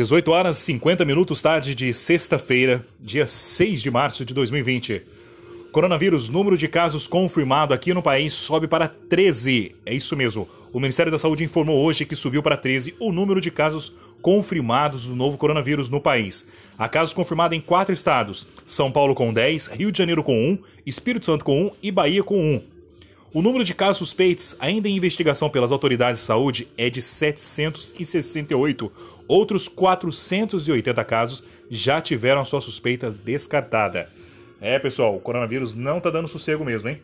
18 0.00 0.30
horas 0.30 0.56
e 0.56 0.62
50 0.62 1.04
minutos 1.04 1.42
tarde 1.42 1.74
de 1.74 1.92
sexta-feira, 1.92 2.82
dia 2.98 3.26
6 3.26 3.82
de 3.82 3.90
março 3.90 4.24
de 4.24 4.32
2020. 4.32 5.02
Coronavírus, 5.70 6.30
número 6.30 6.56
de 6.56 6.66
casos 6.68 7.06
confirmado 7.06 7.74
aqui 7.74 7.92
no 7.92 8.00
país 8.00 8.32
sobe 8.32 8.66
para 8.66 8.88
13. 8.88 9.76
É 9.84 9.92
isso 9.92 10.16
mesmo. 10.16 10.48
O 10.72 10.80
Ministério 10.80 11.12
da 11.12 11.18
Saúde 11.18 11.44
informou 11.44 11.84
hoje 11.84 12.06
que 12.06 12.16
subiu 12.16 12.42
para 12.42 12.56
13 12.56 12.94
o 12.98 13.12
número 13.12 13.42
de 13.42 13.50
casos 13.50 13.92
confirmados 14.22 15.04
do 15.04 15.14
novo 15.14 15.36
coronavírus 15.36 15.90
no 15.90 16.00
país. 16.00 16.48
Há 16.78 16.88
casos 16.88 17.12
confirmados 17.12 17.58
em 17.58 17.60
quatro 17.60 17.92
estados: 17.92 18.46
São 18.64 18.90
Paulo 18.90 19.14
com 19.14 19.30
10, 19.34 19.66
Rio 19.66 19.92
de 19.92 19.98
Janeiro 19.98 20.22
com 20.22 20.34
1, 20.34 20.58
Espírito 20.86 21.26
Santo 21.26 21.44
com 21.44 21.66
1 21.66 21.70
e 21.82 21.90
Bahia 21.90 22.24
com 22.24 22.40
1. 22.40 22.79
O 23.32 23.40
número 23.40 23.62
de 23.62 23.72
casos 23.72 23.98
suspeitos, 23.98 24.56
ainda 24.58 24.88
em 24.88 24.96
investigação 24.96 25.48
pelas 25.48 25.70
autoridades 25.70 26.20
de 26.20 26.26
saúde, 26.26 26.66
é 26.76 26.90
de 26.90 27.00
768. 27.00 28.92
Outros 29.28 29.68
480 29.68 31.04
casos 31.04 31.44
já 31.70 32.00
tiveram 32.00 32.44
sua 32.44 32.60
suspeita 32.60 33.08
descartada. 33.08 34.10
É, 34.60 34.80
pessoal, 34.80 35.14
o 35.14 35.20
coronavírus 35.20 35.76
não 35.76 36.00
tá 36.00 36.10
dando 36.10 36.26
sossego 36.26 36.64
mesmo, 36.64 36.88
hein? 36.88 37.00